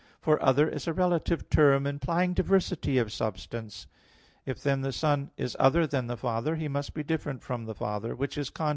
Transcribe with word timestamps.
For 0.19 0.41
"other" 0.43 0.67
is 0.67 0.87
a 0.87 0.93
relative 0.93 1.47
term 1.51 1.85
implying 1.85 2.33
diversity 2.33 2.97
of 2.97 3.13
substance. 3.13 3.85
If, 4.47 4.63
then, 4.63 4.81
the 4.81 4.91
Son 4.91 5.29
is 5.37 5.55
other 5.59 5.85
than 5.85 6.07
the 6.07 6.17
Father, 6.17 6.55
He 6.55 6.67
must 6.67 6.95
be 6.95 7.03
different 7.03 7.43
from 7.43 7.65
the 7.65 7.75
Father; 7.75 8.15
which 8.15 8.35
is 8.35 8.49
contrary 8.49 8.49
to 8.49 8.49
what 8.49 8.49
Augustine 8.49 8.49
says 8.49 8.49
(De 8.49 8.55
Trin. 8.57 8.69